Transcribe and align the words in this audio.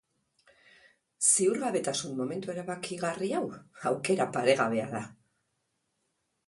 Ziurgabetasun 1.31 2.15
momentu 2.21 2.55
erabakigarri 2.55 3.31
hau 3.41 3.43
aukera 3.93 4.29
paregabea 4.39 4.91
da. 4.97 5.05